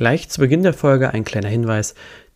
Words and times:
Gleich 0.00 0.30
zu 0.30 0.40
Beginn 0.40 0.62
der 0.62 0.72
Folge 0.72 1.12
ein 1.12 1.26
kleiner 1.26 1.50
Hinweis. 1.50 1.94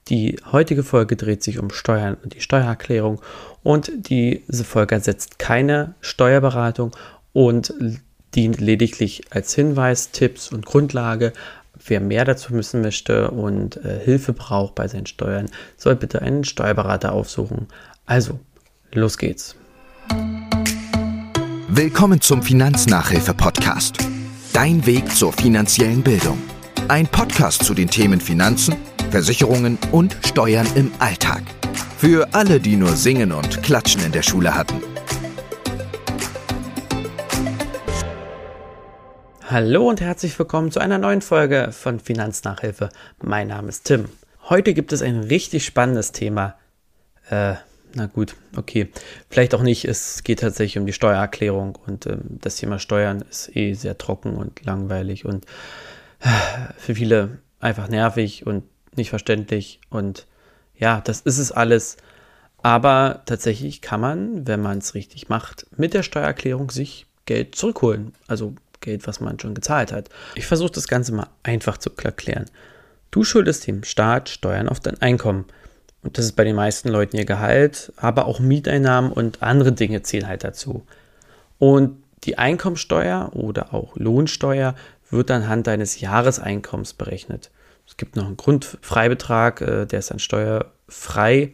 Die 0.09 0.37
heutige 0.53 0.83
Folge 0.83 1.17
dreht 1.17 1.43
sich 1.43 1.59
um 1.59 1.71
Steuern 1.71 2.19
und 2.23 2.35
die 2.35 2.43
Steuererklärung 2.43 3.23
und 3.63 3.91
diese 4.11 4.65
Folge 4.65 4.97
ersetzt 4.97 5.39
keine 5.39 5.95
Steuerberatung 6.03 6.95
und 7.33 7.73
dient 8.35 8.61
lediglich 8.61 9.23
als 9.31 9.55
Hinweis, 9.55 10.11
Tipps 10.11 10.53
und 10.53 10.67
Grundlage. 10.67 11.33
Wer 11.87 12.01
mehr 12.01 12.27
dazu 12.27 12.53
wissen 12.53 12.83
möchte 12.83 13.31
und 13.31 13.83
äh, 13.83 13.99
Hilfe 13.99 14.35
braucht 14.35 14.75
bei 14.75 14.87
seinen 14.87 15.07
Steuern, 15.07 15.51
soll 15.79 15.97
bitte 15.97 16.21
einen 16.21 16.45
Steuerberater 16.45 17.13
aufsuchen. 17.15 17.69
Also, 18.05 18.41
los 18.93 19.17
geht's. 19.17 19.57
Willkommen 21.69 22.21
zum 22.21 22.43
Finanznachhilfe-Podcast. 22.43 23.97
Dein 24.53 24.85
Weg 24.85 25.11
zur 25.17 25.33
finanziellen 25.33 26.03
Bildung. 26.03 26.37
Ein 26.87 27.07
Podcast 27.07 27.65
zu 27.65 27.73
den 27.73 27.89
Themen 27.89 28.21
Finanzen, 28.21 28.77
Versicherungen 29.11 29.79
und 29.91 30.19
Steuern 30.23 30.67
im 30.75 30.93
Alltag. 30.99 31.43
Für 31.97 32.29
alle, 32.35 32.61
die 32.61 32.77
nur 32.77 32.95
Singen 32.95 33.33
und 33.33 33.63
Klatschen 33.63 34.05
in 34.05 34.13
der 34.13 34.23
Schule 34.23 34.55
hatten. 34.55 34.83
Hallo 39.49 39.89
und 39.89 40.03
herzlich 40.03 40.39
willkommen 40.39 40.71
zu 40.71 40.79
einer 40.79 40.99
neuen 40.99 41.23
Folge 41.23 41.71
von 41.73 42.01
Finanznachhilfe. 42.01 42.91
Mein 43.23 43.49
Name 43.49 43.71
ist 43.71 43.85
Tim. 43.85 44.11
Heute 44.51 44.75
gibt 44.75 44.93
es 44.93 45.01
ein 45.01 45.21
richtig 45.21 45.65
spannendes 45.65 46.13
Thema. 46.13 46.55
Äh, 47.31 47.55
na 47.95 48.07
gut, 48.13 48.37
okay. 48.57 48.91
Vielleicht 49.31 49.55
auch 49.55 49.63
nicht. 49.63 49.87
Es 49.87 50.23
geht 50.23 50.41
tatsächlich 50.41 50.77
um 50.77 50.85
die 50.85 50.93
Steuererklärung 50.93 51.79
und 51.87 52.05
ähm, 52.05 52.21
das 52.43 52.57
Thema 52.57 52.79
Steuern 52.79 53.25
ist 53.31 53.57
eh 53.57 53.73
sehr 53.73 53.97
trocken 53.97 54.37
und 54.37 54.63
langweilig 54.67 55.25
und 55.25 55.47
für 56.77 56.95
viele 56.95 57.39
einfach 57.61 57.89
nervig 57.89 58.47
und 58.47 58.65
nicht 58.97 59.11
verständlich 59.11 59.81
und 59.91 60.27
ja, 60.77 61.01
das 61.01 61.21
ist 61.21 61.39
es 61.39 61.53
alles. 61.53 61.97
Aber 62.63 63.23
tatsächlich 63.27 63.83
kann 63.83 64.01
man, 64.01 64.47
wenn 64.47 64.61
man 64.61 64.79
es 64.79 64.95
richtig 64.95 65.29
macht, 65.29 65.67
mit 65.77 65.95
der 65.95 66.03
Steuererklärung 66.03 66.71
sich 66.71 67.07
Geld 67.27 67.55
zurückholen. 67.55 68.13
Also 68.27 68.55
Geld, 68.81 69.07
was 69.07 69.21
man 69.21 69.39
schon 69.39 69.55
gezahlt 69.55 69.93
hat. 69.93 70.09
Ich 70.35 70.47
versuche 70.47 70.73
das 70.73 70.89
Ganze 70.89 71.13
mal 71.13 71.29
einfach 71.43 71.79
zu 71.79 71.91
erklären. 72.03 72.47
Du 73.11 73.25
schuldest 73.25 73.67
dem 73.67 73.85
Staat 73.85 74.29
Steuern 74.29 74.69
auf 74.69 74.81
dein 74.81 75.01
Einkommen. 75.01 75.45
Und 76.03 76.19
das 76.19 76.27
ist 76.27 76.33
bei 76.33 76.45
den 76.45 76.57
meisten 76.57 76.89
Leuten 76.89 77.17
ihr 77.17 77.25
Gehalt, 77.25 77.93
aber 77.97 78.27
auch 78.27 78.41
Mieteinnahmen 78.41 79.11
und 79.11 79.43
andere 79.43 79.73
Dinge 79.73 80.03
zählen 80.03 80.27
halt 80.27 80.45
dazu. 80.45 80.87
Und 81.59 82.03
die 82.25 82.39
Einkommensteuer 82.39 83.31
oder 83.35 83.73
auch 83.73 83.97
Lohnsteuer 83.97 84.75
wird 85.11 85.31
anhand 85.31 85.67
deines 85.67 86.01
Jahreseinkommens 86.01 86.95
berechnet. 86.95 87.51
Es 87.87 87.97
gibt 87.97 88.17
noch 88.17 88.27
einen 88.27 88.37
Grundfreibetrag, 88.37 89.61
äh, 89.61 89.87
der 89.87 89.99
ist 89.99 90.11
dann 90.11 90.19
steuerfrei. 90.19 91.53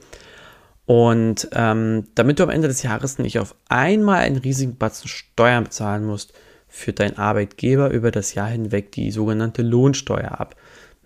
Und 0.87 1.49
ähm, 1.53 2.09
damit 2.15 2.39
du 2.39 2.43
am 2.43 2.51
Ende 2.51 2.69
des 2.69 2.83
Jahres 2.83 3.19
nicht 3.19 3.39
auf 3.39 3.55
einmal 3.69 4.21
einen 4.21 4.39
riesigen 4.39 4.77
Batzen 4.77 5.09
Steuern 5.09 5.65
bezahlen 5.65 6.05
musst, 6.05 6.33
führt 6.69 7.01
dein 7.01 7.19
Arbeitgeber 7.19 7.91
über 7.91 8.11
das 8.11 8.35
Jahr 8.35 8.49
hinweg 8.49 8.93
die 8.93 9.11
sogenannte 9.11 9.63
Lohnsteuer 9.63 10.41
ab. 10.41 10.57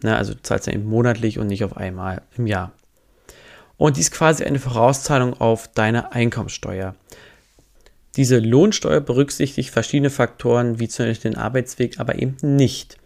Ne, 0.02 0.16
also 0.16 0.34
du 0.34 0.42
zahlst 0.42 0.66
ja 0.66 0.72
eben 0.72 0.84
monatlich 0.84 1.38
und 1.38 1.46
nicht 1.46 1.64
auf 1.64 1.76
einmal 1.76 2.22
im 2.36 2.46
Jahr. 2.46 2.72
Und 3.76 3.96
dies 3.96 4.06
ist 4.06 4.14
quasi 4.14 4.44
eine 4.44 4.58
Vorauszahlung 4.58 5.34
auf 5.40 5.68
deine 5.68 6.12
Einkommensteuer. 6.12 6.94
Diese 8.16 8.38
Lohnsteuer 8.38 9.00
berücksichtigt 9.00 9.70
verschiedene 9.70 10.10
Faktoren, 10.10 10.78
wie 10.78 10.88
zum 10.88 11.06
Beispiel 11.06 11.32
den 11.32 11.38
Arbeitsweg, 11.38 11.98
aber 11.98 12.20
eben 12.20 12.36
nicht. 12.42 12.96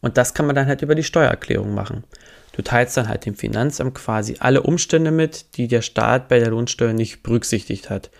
Und 0.00 0.16
das 0.16 0.34
kann 0.34 0.46
man 0.46 0.54
dann 0.54 0.66
halt 0.66 0.82
über 0.82 0.94
die 0.94 1.02
Steuererklärung 1.02 1.74
machen. 1.74 2.04
Du 2.52 2.62
teilst 2.62 2.96
dann 2.96 3.08
halt 3.08 3.26
dem 3.26 3.34
Finanzamt 3.34 3.94
quasi 3.94 4.36
alle 4.38 4.62
Umstände 4.62 5.10
mit, 5.10 5.56
die 5.56 5.68
der 5.68 5.82
Staat 5.82 6.28
bei 6.28 6.38
der 6.38 6.50
Lohnsteuer 6.50 6.92
nicht 6.92 7.22
berücksichtigt 7.22 7.90
hat. 7.90 8.10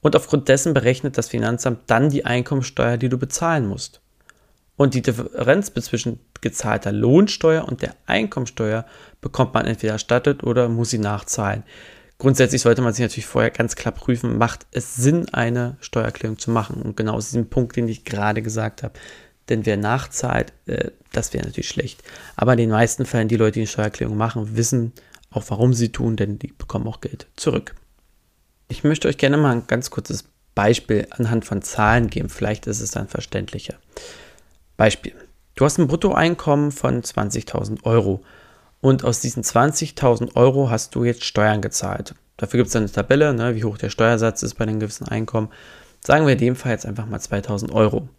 Und 0.00 0.16
aufgrund 0.16 0.48
dessen 0.48 0.72
berechnet 0.72 1.18
das 1.18 1.28
Finanzamt 1.28 1.80
dann 1.88 2.10
die 2.10 2.24
Einkommensteuer, 2.24 2.96
die 2.96 3.08
du 3.08 3.18
bezahlen 3.18 3.66
musst. 3.66 4.00
Und 4.76 4.94
die 4.94 5.02
Differenz 5.02 5.72
zwischen 5.72 6.20
gezahlter 6.40 6.92
Lohnsteuer 6.92 7.66
und 7.66 7.82
der 7.82 7.94
Einkommensteuer 8.06 8.86
bekommt 9.20 9.54
man 9.54 9.66
entweder 9.66 9.94
erstattet 9.94 10.42
oder 10.44 10.68
muss 10.68 10.90
sie 10.90 10.98
nachzahlen. 10.98 11.64
Grundsätzlich 12.24 12.62
sollte 12.62 12.80
man 12.80 12.94
sich 12.94 13.02
natürlich 13.02 13.26
vorher 13.26 13.50
ganz 13.50 13.76
klar 13.76 13.92
prüfen, 13.92 14.38
macht 14.38 14.64
es 14.70 14.96
Sinn, 14.96 15.28
eine 15.34 15.76
Steuererklärung 15.80 16.38
zu 16.38 16.50
machen? 16.50 16.80
Und 16.80 16.96
genau 16.96 17.16
aus 17.16 17.26
diesem 17.26 17.50
Punkt, 17.50 17.76
den 17.76 17.86
ich 17.86 18.06
gerade 18.06 18.40
gesagt 18.40 18.82
habe. 18.82 18.94
Denn 19.50 19.66
wer 19.66 19.76
nachzahlt, 19.76 20.54
äh, 20.64 20.92
das 21.12 21.34
wäre 21.34 21.44
natürlich 21.44 21.68
schlecht. 21.68 22.02
Aber 22.34 22.52
in 22.52 22.58
den 22.60 22.70
meisten 22.70 23.04
Fällen, 23.04 23.28
die 23.28 23.36
Leute, 23.36 23.52
die 23.52 23.60
eine 23.60 23.66
Steuererklärung 23.66 24.16
machen, 24.16 24.56
wissen 24.56 24.94
auch, 25.30 25.44
warum 25.48 25.74
sie 25.74 25.90
tun, 25.90 26.16
denn 26.16 26.38
die 26.38 26.46
bekommen 26.46 26.86
auch 26.86 27.02
Geld 27.02 27.26
zurück. 27.36 27.74
Ich 28.68 28.84
möchte 28.84 29.06
euch 29.06 29.18
gerne 29.18 29.36
mal 29.36 29.52
ein 29.52 29.66
ganz 29.66 29.90
kurzes 29.90 30.24
Beispiel 30.54 31.06
anhand 31.10 31.44
von 31.44 31.60
Zahlen 31.60 32.08
geben. 32.08 32.30
Vielleicht 32.30 32.66
ist 32.66 32.80
es 32.80 32.92
dann 32.92 33.06
verständlicher. 33.06 33.74
Beispiel. 34.78 35.12
Du 35.56 35.66
hast 35.66 35.76
ein 35.76 35.88
Bruttoeinkommen 35.88 36.72
von 36.72 37.02
20.000 37.02 37.82
Euro 37.82 38.24
und 38.84 39.02
aus 39.02 39.20
diesen 39.20 39.42
20.000 39.42 40.36
Euro 40.36 40.68
hast 40.68 40.94
du 40.94 41.04
jetzt 41.04 41.24
Steuern 41.24 41.62
gezahlt. 41.62 42.14
Dafür 42.36 42.58
gibt 42.58 42.68
es 42.68 42.76
eine 42.76 42.92
Tabelle, 42.92 43.32
ne, 43.32 43.54
wie 43.54 43.64
hoch 43.64 43.78
der 43.78 43.88
Steuersatz 43.88 44.42
ist 44.42 44.56
bei 44.56 44.64
einem 44.64 44.78
gewissen 44.78 45.08
Einkommen. 45.08 45.48
Sagen 46.06 46.26
wir 46.26 46.34
in 46.34 46.38
dem 46.38 46.54
Fall 46.54 46.72
jetzt 46.72 46.84
einfach 46.84 47.06
mal 47.06 47.18
2.000 47.18 47.72
Euro. 47.72 48.10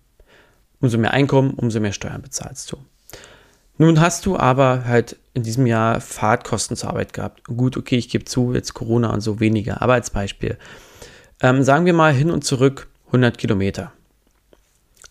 Umso 0.81 0.97
mehr 0.97 1.13
Einkommen, 1.13 1.51
umso 1.51 1.79
mehr 1.79 1.91
Steuern 1.91 2.23
bezahlst 2.23 2.71
du. 2.71 2.77
Nun 3.77 4.01
hast 4.01 4.25
du 4.25 4.37
aber 4.39 4.85
halt 4.85 5.17
in 5.35 5.43
diesem 5.43 5.67
Jahr 5.67 6.01
Fahrtkosten 6.01 6.75
zur 6.75 6.89
Arbeit 6.89 7.13
gehabt. 7.13 7.43
Gut, 7.43 7.77
okay, 7.77 7.97
ich 7.97 8.09
gebe 8.09 8.25
zu, 8.25 8.55
jetzt 8.55 8.73
Corona 8.73 9.13
und 9.13 9.21
so 9.21 9.39
weniger, 9.39 9.83
aber 9.83 9.93
als 9.93 10.09
Beispiel. 10.09 10.57
Ähm, 11.43 11.61
sagen 11.61 11.85
wir 11.85 11.93
mal 11.93 12.11
hin 12.11 12.31
und 12.31 12.43
zurück 12.43 12.87
100 13.09 13.37
Kilometer. 13.37 13.91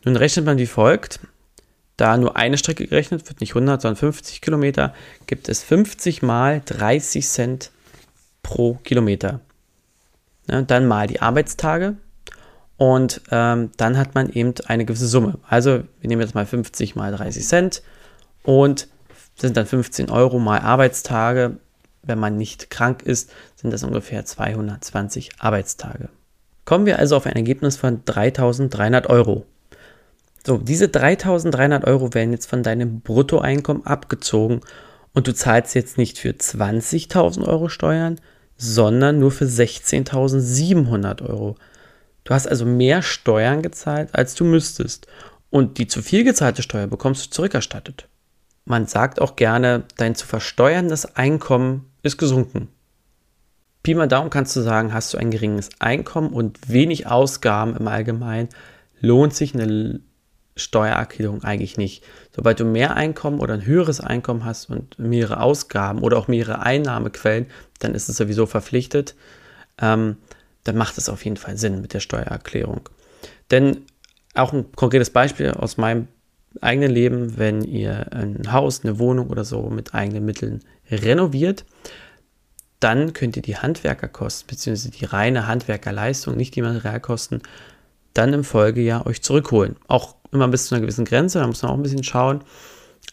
Nun 0.04 0.16
rechnet 0.16 0.46
man 0.46 0.58
wie 0.58 0.66
folgt. 0.66 1.20
Da 1.96 2.16
nur 2.16 2.36
eine 2.36 2.58
Strecke 2.58 2.86
gerechnet 2.86 3.28
wird, 3.28 3.40
nicht 3.40 3.52
100, 3.52 3.80
sondern 3.80 3.96
50 3.96 4.40
Kilometer, 4.40 4.94
gibt 5.26 5.48
es 5.48 5.62
50 5.62 6.22
mal 6.22 6.60
30 6.64 7.26
Cent 7.26 7.70
pro 8.42 8.74
Kilometer. 8.74 9.40
Ja, 10.48 10.62
dann 10.62 10.86
mal 10.86 11.06
die 11.06 11.20
Arbeitstage 11.20 11.96
und 12.76 13.20
ähm, 13.30 13.70
dann 13.76 13.96
hat 13.96 14.14
man 14.14 14.30
eben 14.30 14.54
eine 14.66 14.84
gewisse 14.84 15.06
Summe. 15.06 15.38
Also 15.48 15.84
wir 16.00 16.08
nehmen 16.08 16.20
jetzt 16.20 16.34
mal 16.34 16.46
50 16.46 16.96
mal 16.96 17.12
30 17.12 17.46
Cent 17.46 17.82
und 18.42 18.88
sind 19.36 19.56
dann 19.56 19.66
15 19.66 20.10
Euro 20.10 20.38
mal 20.38 20.60
Arbeitstage. 20.60 21.58
Wenn 22.02 22.18
man 22.18 22.36
nicht 22.36 22.70
krank 22.70 23.02
ist, 23.02 23.30
sind 23.56 23.72
das 23.72 23.84
ungefähr 23.84 24.24
220 24.24 25.30
Arbeitstage. 25.38 26.08
Kommen 26.64 26.86
wir 26.86 26.98
also 26.98 27.16
auf 27.16 27.26
ein 27.26 27.36
Ergebnis 27.36 27.76
von 27.76 28.04
3300 28.04 29.08
Euro. 29.08 29.46
So, 30.46 30.58
diese 30.58 30.88
3300 30.88 31.84
Euro 31.86 32.12
werden 32.12 32.32
jetzt 32.32 32.46
von 32.46 32.62
deinem 32.62 33.00
Bruttoeinkommen 33.00 33.86
abgezogen 33.86 34.60
und 35.14 35.26
du 35.26 35.34
zahlst 35.34 35.74
jetzt 35.74 35.96
nicht 35.96 36.18
für 36.18 36.30
20.000 36.30 37.46
Euro 37.46 37.68
Steuern, 37.68 38.20
sondern 38.56 39.18
nur 39.18 39.30
für 39.30 39.46
16.700 39.46 41.22
Euro. 41.22 41.56
Du 42.24 42.34
hast 42.34 42.46
also 42.46 42.66
mehr 42.66 43.02
Steuern 43.02 43.62
gezahlt, 43.62 44.10
als 44.12 44.34
du 44.34 44.44
müsstest. 44.44 45.06
Und 45.50 45.78
die 45.78 45.86
zu 45.86 46.02
viel 46.02 46.24
gezahlte 46.24 46.62
Steuer 46.62 46.88
bekommst 46.88 47.26
du 47.26 47.30
zurückerstattet. 47.30 48.08
Man 48.64 48.86
sagt 48.86 49.20
auch 49.20 49.36
gerne, 49.36 49.84
dein 49.96 50.14
zu 50.14 50.26
versteuerndes 50.26 51.16
Einkommen 51.16 51.90
ist 52.02 52.18
gesunken. 52.18 52.68
Pi 53.82 53.94
mal 53.94 54.08
Daumen 54.08 54.30
kannst 54.30 54.56
du 54.56 54.62
sagen, 54.62 54.94
hast 54.94 55.12
du 55.12 55.18
ein 55.18 55.30
geringes 55.30 55.68
Einkommen 55.78 56.32
und 56.32 56.70
wenig 56.70 57.06
Ausgaben 57.06 57.76
im 57.76 57.86
Allgemeinen, 57.86 58.48
lohnt 59.00 59.34
sich 59.34 59.54
eine 59.54 60.00
Steuererklärung 60.56 61.42
eigentlich 61.42 61.76
nicht. 61.76 62.04
Sobald 62.34 62.60
du 62.60 62.64
mehr 62.64 62.94
Einkommen 62.94 63.40
oder 63.40 63.54
ein 63.54 63.66
höheres 63.66 64.00
Einkommen 64.00 64.44
hast 64.44 64.70
und 64.70 64.98
mehrere 64.98 65.40
Ausgaben 65.40 66.00
oder 66.00 66.16
auch 66.16 66.28
mehrere 66.28 66.60
Einnahmequellen, 66.60 67.46
dann 67.80 67.94
ist 67.94 68.08
es 68.08 68.16
sowieso 68.16 68.46
verpflichtet. 68.46 69.14
Ähm, 69.80 70.16
dann 70.62 70.76
macht 70.76 70.96
es 70.98 71.08
auf 71.08 71.24
jeden 71.24 71.36
Fall 71.36 71.56
Sinn 71.56 71.80
mit 71.80 71.92
der 71.92 72.00
Steuererklärung. 72.00 72.88
Denn 73.50 73.84
auch 74.34 74.52
ein 74.52 74.72
konkretes 74.72 75.10
Beispiel 75.10 75.50
aus 75.50 75.76
meinem 75.76 76.08
eigenen 76.60 76.90
Leben, 76.90 77.36
wenn 77.36 77.62
ihr 77.62 78.12
ein 78.12 78.52
Haus, 78.52 78.84
eine 78.84 78.98
Wohnung 78.98 79.30
oder 79.30 79.44
so 79.44 79.70
mit 79.70 79.94
eigenen 79.94 80.24
Mitteln 80.24 80.60
renoviert, 80.90 81.64
dann 82.80 83.12
könnt 83.12 83.36
ihr 83.36 83.42
die 83.42 83.56
Handwerkerkosten 83.56 84.46
bzw. 84.46 84.90
die 84.90 85.04
reine 85.04 85.46
Handwerkerleistung, 85.46 86.36
nicht 86.36 86.54
die 86.54 86.62
Materialkosten, 86.62 87.42
dann 88.12 88.32
im 88.32 88.44
Folgejahr 88.44 89.06
euch 89.06 89.22
zurückholen. 89.22 89.76
Auch 89.88 90.16
immer 90.34 90.48
bis 90.48 90.66
zu 90.66 90.74
einer 90.74 90.82
gewissen 90.82 91.04
Grenze, 91.04 91.38
da 91.38 91.46
muss 91.46 91.62
man 91.62 91.70
auch 91.70 91.76
ein 91.76 91.82
bisschen 91.82 92.04
schauen. 92.04 92.42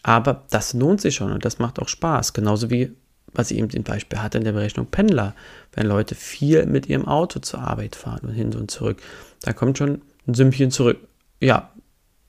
Aber 0.02 0.44
das 0.50 0.72
lohnt 0.72 1.00
sich 1.00 1.14
schon 1.14 1.32
und 1.32 1.44
das 1.44 1.58
macht 1.58 1.78
auch 1.78 1.88
Spaß. 1.88 2.32
Genauso 2.32 2.70
wie, 2.70 2.92
was 3.32 3.50
ich 3.50 3.58
eben 3.58 3.68
den 3.68 3.84
Beispiel 3.84 4.20
hatte 4.20 4.38
in 4.38 4.44
der 4.44 4.52
Berechnung 4.52 4.86
Pendler. 4.86 5.34
Wenn 5.72 5.86
Leute 5.86 6.14
viel 6.14 6.66
mit 6.66 6.88
ihrem 6.88 7.06
Auto 7.06 7.40
zur 7.40 7.60
Arbeit 7.60 7.96
fahren 7.96 8.28
und 8.28 8.34
hin 8.34 8.54
und 8.54 8.70
zurück, 8.70 9.00
da 9.42 9.52
kommt 9.52 9.78
schon 9.78 10.02
ein 10.26 10.34
Sümmchen 10.34 10.70
zurück. 10.70 10.98
Ja, 11.40 11.70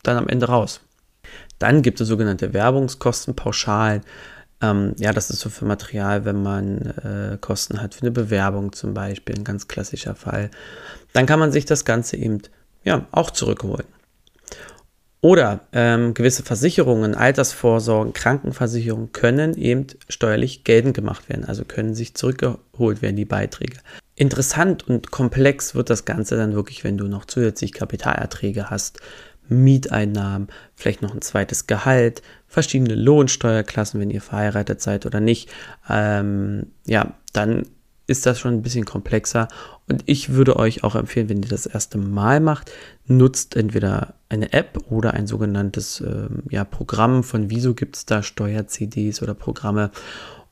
dann 0.04 0.18
am 0.18 0.28
Ende 0.28 0.48
raus. 0.48 0.82
Dann 1.60 1.82
gibt 1.82 2.02
es 2.02 2.08
sogenannte 2.08 2.54
Werbungskostenpauschalen. 2.54 4.02
Ähm, 4.62 4.94
ja, 4.98 5.14
das 5.14 5.30
ist 5.30 5.40
so 5.40 5.50
für 5.50 5.66
Material, 5.66 6.26
wenn 6.26 6.42
man 6.42 6.82
äh, 6.82 7.38
Kosten 7.40 7.82
hat 7.82 7.96
für 7.96 8.02
eine 8.02 8.12
Bewerbung 8.12 8.74
zum 8.74 8.94
Beispiel, 8.94 9.36
ein 9.36 9.44
ganz 9.44 9.68
klassischer 9.68 10.16
Fall. 10.16 10.52
Dann 11.14 11.26
kann 11.26 11.40
man 11.40 11.52
sich 11.52 11.66
das 11.66 11.86
Ganze 11.86 12.18
eben 12.18 12.42
ja, 12.84 13.06
auch 13.12 13.32
zurückholen. 13.32 13.86
Oder 15.24 15.62
ähm, 15.72 16.14
gewisse 16.14 16.44
Versicherungen, 16.44 17.16
Altersvorsorgen, 17.16 18.12
Krankenversicherungen 18.12 19.14
können 19.14 19.56
eben 19.56 19.88
steuerlich 20.10 20.66
geltend 20.66 20.96
gemacht 20.96 21.30
werden, 21.30 21.46
also 21.46 21.64
können 21.64 21.96
sich 21.96 22.14
zurückgeholt 22.14 23.02
werden, 23.02 23.16
die 23.16 23.24
Beiträge. 23.24 23.78
Interessant 24.16 24.86
und 24.86 25.12
komplex 25.12 25.76
wird 25.76 25.90
das 25.90 26.04
Ganze 26.04 26.36
dann 26.36 26.56
wirklich, 26.56 26.84
wenn 26.84 26.98
du 26.98 27.08
noch 27.08 27.24
zusätzlich 27.24 27.72
Kapitalerträge 27.72 28.70
hast, 28.70 29.00
Mieteinnahmen, 29.48 30.50
vielleicht 30.76 31.02
noch 31.02 31.14
ein 31.14 31.22
zweites 31.22 31.68
Gehalt, 31.68 32.22
verschiedene 32.50 32.96
Lohnsteuerklassen, 32.96 34.02
wenn 34.02 34.10
ihr 34.10 34.22
verheiratet 34.22 34.82
seid 34.82 35.06
oder 35.06 35.22
nicht. 35.22 35.50
Ähm, 35.90 36.68
ja, 36.86 37.14
dann 37.32 37.64
ist 38.14 38.26
das 38.26 38.40
schon 38.40 38.54
ein 38.54 38.62
bisschen 38.62 38.86
komplexer. 38.86 39.48
Und 39.90 40.04
ich 40.06 40.30
würde 40.30 40.56
euch 40.56 40.84
auch 40.84 40.96
empfehlen, 40.96 41.28
wenn 41.30 41.44
ihr 41.44 41.50
das 41.50 41.66
erste 41.66 41.98
Mal 41.98 42.40
macht, 42.40 42.72
nutzt 43.08 43.56
entweder 43.58 44.14
eine 44.30 44.54
App 44.54 44.80
oder 44.90 45.14
ein 45.14 45.28
sogenanntes 45.28 46.00
ähm, 46.00 46.44
ja, 46.50 46.64
Programm. 46.64 47.24
Von 47.24 47.50
Wieso 47.50 47.74
gibt 47.74 47.98
es 47.98 48.06
da 48.06 48.24
Steuer-CDs 48.24 49.22
oder 49.22 49.34
Programme. 49.34 49.92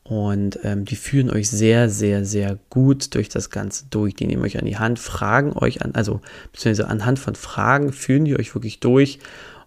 Und 0.04 0.60
ähm, 0.64 0.84
die 0.84 0.96
führen 0.96 1.30
euch 1.30 1.50
sehr, 1.50 1.88
sehr, 1.88 2.26
sehr 2.26 2.58
gut 2.70 3.14
durch 3.14 3.30
das 3.30 3.52
Ganze 3.52 3.86
durch. 3.92 4.16
Die 4.16 4.26
nehmen 4.26 4.44
euch 4.44 4.58
an 4.58 4.66
die 4.66 4.78
Hand, 4.78 4.98
fragen 5.00 5.54
euch 5.54 5.84
an, 5.84 5.92
also 5.94 6.20
beziehungsweise 6.52 6.90
anhand 6.90 7.20
von 7.20 7.36
Fragen 7.36 7.94
führen 7.94 8.26
die 8.26 8.38
euch 8.38 8.54
wirklich 8.56 8.80
durch 8.80 9.20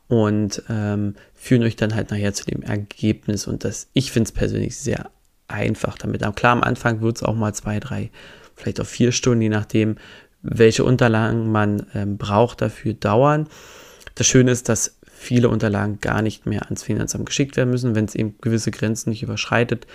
und 0.09 0.63
ähm, 0.69 1.15
führen 1.35 1.63
euch 1.63 1.77
dann 1.77 1.95
halt 1.95 2.11
nachher 2.11 2.35
zu 2.35 2.45
dem 2.45 2.63
Ergebnis. 2.63 3.47
Und 3.47 3.65
das, 3.65 3.89
ich 3.95 4.11
finde 4.11 4.29
es 4.29 4.33
persönlich 4.33 4.77
sehr 4.77 5.11
einfach 5.49 5.99
damit. 5.99 6.23
Aber 6.23 6.35
klar, 6.35 6.53
am 6.53 6.63
Anfang 6.63 7.01
wird 7.01 7.17
es 7.17 7.23
auch 7.23 7.35
mal 7.35 7.55
zwei, 7.55 7.81
drei, 7.81 8.11
vielleicht 8.55 8.81
auch 8.81 8.87
vier 8.87 9.13
Stunden, 9.13 9.43
je 9.43 9.49
nachdem, 9.49 9.97
welche 10.43 10.85
Unterlagen 10.85 11.51
man 11.51 11.87
ähm, 11.95 12.19
braucht 12.19 12.61
dafür 12.61 12.95
dauern. 12.95 13.49
Das 14.15 14.27
Schöne 14.27 14.51
ist, 14.51 14.69
dass 14.69 14.99
viele 15.25 15.49
Unterlagen 15.49 16.01
gar 16.01 16.23
nicht 16.23 16.47
mehr 16.47 16.65
ans 16.65 16.83
Finanzamt 16.83 17.27
geschickt 17.27 17.57
werden 17.57 17.71
müssen, 17.71 17.95
wenn 17.95 18.05
es 18.05 18.15
eben 18.15 18.37
gewisse 18.41 18.71
Grenzen 18.71 19.11
nicht 19.11 19.23
überschreitet. 19.23 19.87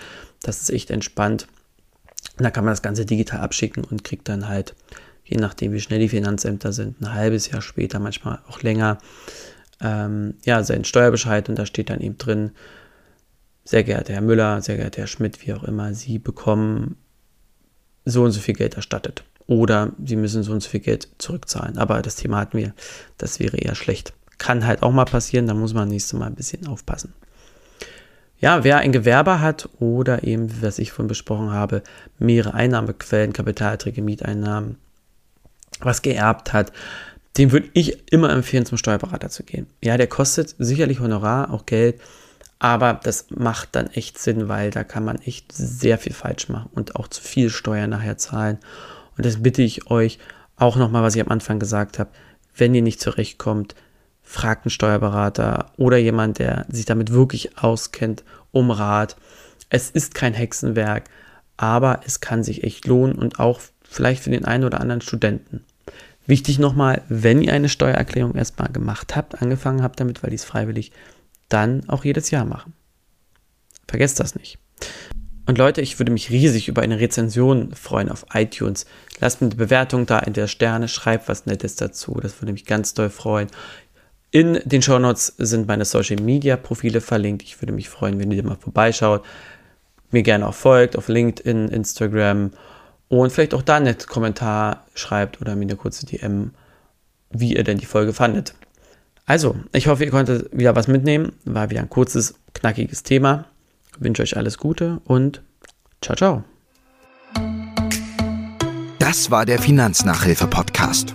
Das 0.42 0.60
ist 0.60 0.70
echt 0.70 0.90
entspannt. 0.90 1.46
Da 2.36 2.50
kann 2.50 2.64
man 2.64 2.72
das 2.72 2.82
Ganze 2.82 3.06
digital 3.06 3.40
abschicken 3.40 3.84
und 3.84 4.02
kriegt 4.02 4.28
dann 4.28 4.48
halt, 4.48 4.74
je 5.24 5.36
nachdem 5.36 5.72
wie 5.72 5.80
schnell 5.80 6.00
die 6.00 6.08
Finanzämter 6.08 6.72
sind, 6.72 7.00
ein 7.00 7.14
halbes 7.14 7.50
Jahr 7.50 7.62
später, 7.62 7.98
manchmal 7.98 8.40
auch 8.48 8.62
länger, 8.62 8.98
ähm, 9.80 10.34
ja, 10.44 10.62
seinen 10.62 10.84
Steuerbescheid 10.84 11.48
und 11.48 11.58
da 11.58 11.64
steht 11.64 11.90
dann 11.90 12.00
eben 12.00 12.18
drin, 12.18 12.50
sehr 13.70 13.84
geehrter 13.84 14.14
Herr 14.14 14.20
Müller, 14.20 14.60
sehr 14.62 14.76
geehrter 14.76 15.02
Herr 15.02 15.06
Schmidt, 15.06 15.46
wie 15.46 15.52
auch 15.52 15.62
immer, 15.62 15.94
Sie 15.94 16.18
bekommen 16.18 16.96
so 18.04 18.24
und 18.24 18.32
so 18.32 18.40
viel 18.40 18.54
Geld 18.54 18.74
erstattet. 18.74 19.22
Oder 19.46 19.92
Sie 20.04 20.16
müssen 20.16 20.42
so 20.42 20.50
und 20.50 20.60
so 20.60 20.68
viel 20.68 20.80
Geld 20.80 21.06
zurückzahlen. 21.18 21.78
Aber 21.78 22.02
das 22.02 22.16
Thema 22.16 22.38
hatten 22.38 22.58
wir, 22.58 22.74
das 23.16 23.38
wäre 23.38 23.58
eher 23.58 23.76
schlecht. 23.76 24.12
Kann 24.38 24.66
halt 24.66 24.82
auch 24.82 24.90
mal 24.90 25.04
passieren, 25.04 25.46
da 25.46 25.54
muss 25.54 25.72
man 25.72 25.86
nächstes 25.86 26.18
Mal 26.18 26.26
ein 26.26 26.34
bisschen 26.34 26.66
aufpassen. 26.66 27.14
Ja, 28.40 28.64
wer 28.64 28.78
ein 28.78 28.90
Gewerbe 28.90 29.38
hat 29.38 29.68
oder 29.78 30.24
eben, 30.24 30.50
was 30.62 30.80
ich 30.80 30.90
vorhin 30.90 31.06
besprochen 31.06 31.52
habe, 31.52 31.84
mehrere 32.18 32.54
Einnahmequellen, 32.54 33.32
Kapitalerträge, 33.32 34.02
Mieteinnahmen, 34.02 34.78
was 35.78 36.02
geerbt 36.02 36.52
hat, 36.52 36.72
dem 37.38 37.52
würde 37.52 37.68
ich 37.74 38.10
immer 38.10 38.30
empfehlen, 38.30 38.66
zum 38.66 38.78
Steuerberater 38.78 39.28
zu 39.28 39.44
gehen. 39.44 39.68
Ja, 39.80 39.96
der 39.96 40.08
kostet 40.08 40.56
sicherlich 40.58 40.98
Honorar, 40.98 41.52
auch 41.52 41.66
Geld, 41.66 42.00
aber 42.60 43.00
das 43.02 43.26
macht 43.30 43.70
dann 43.72 43.88
echt 43.88 44.18
Sinn, 44.18 44.48
weil 44.48 44.70
da 44.70 44.84
kann 44.84 45.04
man 45.04 45.16
echt 45.22 45.50
sehr 45.50 45.98
viel 45.98 46.12
falsch 46.12 46.48
machen 46.50 46.68
und 46.74 46.94
auch 46.94 47.08
zu 47.08 47.22
viel 47.22 47.48
Steuern 47.48 47.90
nachher 47.90 48.18
zahlen. 48.18 48.58
Und 49.16 49.24
das 49.24 49.42
bitte 49.42 49.62
ich 49.62 49.90
euch 49.90 50.18
auch 50.56 50.76
nochmal, 50.76 51.02
was 51.02 51.16
ich 51.16 51.22
am 51.22 51.30
Anfang 51.30 51.58
gesagt 51.58 51.98
habe, 51.98 52.10
wenn 52.54 52.74
ihr 52.74 52.82
nicht 52.82 53.00
zurechtkommt, 53.00 53.74
fragt 54.22 54.66
einen 54.66 54.70
Steuerberater 54.70 55.72
oder 55.78 55.96
jemand, 55.96 56.38
der 56.38 56.66
sich 56.68 56.84
damit 56.84 57.12
wirklich 57.12 57.58
auskennt, 57.58 58.24
um 58.52 58.70
Rat. 58.70 59.16
Es 59.70 59.88
ist 59.88 60.14
kein 60.14 60.34
Hexenwerk, 60.34 61.04
aber 61.56 62.00
es 62.04 62.20
kann 62.20 62.44
sich 62.44 62.62
echt 62.62 62.86
lohnen 62.86 63.14
und 63.14 63.40
auch 63.40 63.60
vielleicht 63.82 64.22
für 64.22 64.30
den 64.30 64.44
einen 64.44 64.64
oder 64.64 64.80
anderen 64.80 65.00
Studenten. 65.00 65.64
Wichtig 66.26 66.58
nochmal, 66.58 67.02
wenn 67.08 67.40
ihr 67.40 67.54
eine 67.54 67.70
Steuererklärung 67.70 68.34
erstmal 68.34 68.68
gemacht 68.70 69.16
habt, 69.16 69.40
angefangen 69.40 69.82
habt 69.82 69.98
damit, 69.98 70.22
weil 70.22 70.30
die 70.30 70.36
ist 70.36 70.44
freiwillig, 70.44 70.92
dann 71.50 71.88
auch 71.88 72.04
jedes 72.04 72.30
Jahr 72.30 72.46
machen. 72.46 72.72
Vergesst 73.86 74.20
das 74.20 74.34
nicht. 74.34 74.58
Und 75.46 75.58
Leute, 75.58 75.80
ich 75.80 75.98
würde 75.98 76.12
mich 76.12 76.30
riesig 76.30 76.68
über 76.68 76.82
eine 76.82 77.00
Rezension 77.00 77.72
freuen 77.74 78.08
auf 78.08 78.24
iTunes. 78.32 78.86
Lasst 79.20 79.40
mir 79.40 79.48
eine 79.48 79.56
Bewertung 79.56 80.06
da 80.06 80.20
in 80.20 80.32
der 80.32 80.46
Sterne, 80.46 80.86
schreibt 80.86 81.28
was 81.28 81.46
Nettes 81.46 81.76
dazu. 81.76 82.18
Das 82.22 82.40
würde 82.40 82.52
mich 82.52 82.66
ganz 82.66 82.94
doll 82.94 83.10
freuen. 83.10 83.48
In 84.30 84.60
den 84.64 84.80
Show 84.80 84.98
Notes 85.00 85.34
sind 85.38 85.66
meine 85.66 85.84
Social 85.84 86.22
Media 86.22 86.56
Profile 86.56 87.00
verlinkt. 87.00 87.42
Ich 87.42 87.60
würde 87.60 87.72
mich 87.72 87.88
freuen, 87.88 88.20
wenn 88.20 88.30
ihr 88.30 88.44
mal 88.44 88.56
vorbeischaut. 88.56 89.24
Mir 90.12 90.22
gerne 90.22 90.46
auch 90.46 90.54
folgt 90.54 90.96
auf 90.96 91.08
LinkedIn, 91.08 91.68
Instagram 91.68 92.52
und 93.08 93.32
vielleicht 93.32 93.54
auch 93.54 93.62
da 93.62 93.76
einen 93.76 93.98
Kommentar 93.98 94.86
schreibt 94.94 95.40
oder 95.40 95.56
mir 95.56 95.62
eine 95.62 95.76
kurze 95.76 96.06
DM, 96.06 96.52
wie 97.30 97.56
ihr 97.56 97.64
denn 97.64 97.78
die 97.78 97.86
Folge 97.86 98.12
fandet. 98.12 98.54
Also, 99.30 99.54
ich 99.72 99.86
hoffe, 99.86 100.04
ihr 100.04 100.10
konntet 100.10 100.50
wieder 100.50 100.74
was 100.74 100.88
mitnehmen. 100.88 101.30
War 101.44 101.70
wieder 101.70 101.78
ein 101.78 101.88
kurzes, 101.88 102.34
knackiges 102.52 103.04
Thema. 103.04 103.44
Ich 103.94 104.02
wünsche 104.02 104.24
euch 104.24 104.36
alles 104.36 104.58
Gute 104.58 105.00
und 105.04 105.40
ciao, 106.02 106.16
ciao. 106.16 106.44
Das 108.98 109.30
war 109.30 109.46
der 109.46 109.60
Finanznachhilfe-Podcast. 109.60 111.14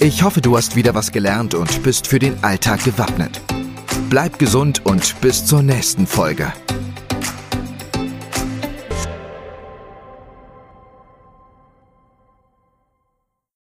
Ich 0.00 0.22
hoffe, 0.22 0.40
du 0.40 0.56
hast 0.56 0.76
wieder 0.76 0.94
was 0.94 1.12
gelernt 1.12 1.52
und 1.52 1.82
bist 1.82 2.06
für 2.06 2.18
den 2.18 2.42
Alltag 2.42 2.84
gewappnet. 2.84 3.42
Bleib 4.08 4.38
gesund 4.38 4.86
und 4.86 5.20
bis 5.20 5.44
zur 5.44 5.62
nächsten 5.62 6.06
Folge. 6.06 6.50